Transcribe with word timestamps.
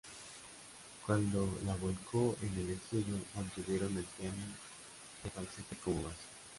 Cuando 1.05 1.59
la 1.63 1.75
volcó 1.75 2.35
en 2.41 2.59
el 2.59 2.71
estudio 2.71 3.19
mantuvieron 3.35 3.95
el 3.95 4.03
piano 4.05 4.35
y 5.23 5.27
el 5.27 5.31
falsete 5.31 5.75
como 5.75 6.01
base. 6.05 6.17